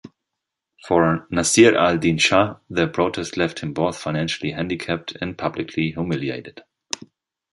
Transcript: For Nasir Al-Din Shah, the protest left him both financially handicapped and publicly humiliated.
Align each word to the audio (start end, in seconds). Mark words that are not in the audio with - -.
For 0.87 1.27
Nasir 1.29 1.77
Al-Din 1.77 2.17
Shah, 2.17 2.55
the 2.67 2.87
protest 2.87 3.37
left 3.37 3.59
him 3.59 3.71
both 3.71 3.99
financially 3.99 4.49
handicapped 4.51 5.15
and 5.21 5.37
publicly 5.37 5.91
humiliated. 5.91 6.63